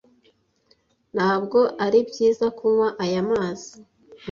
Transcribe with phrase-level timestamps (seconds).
[1.15, 3.71] Ntabwo ari byiza kunywa aya mazi.